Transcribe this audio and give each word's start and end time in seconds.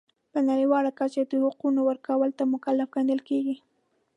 په 0.31 0.39
نړیواله 0.49 0.91
کچه 0.99 1.21
د 1.31 1.33
حقونو 1.43 1.79
ورکولو 1.89 2.35
ته 2.37 2.43
مکلف 2.53 2.87
ګڼل 2.95 3.19
کیږي. 3.29 3.55